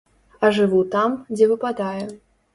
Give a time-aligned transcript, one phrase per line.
[0.47, 2.03] А жыву там, дзе выпадае.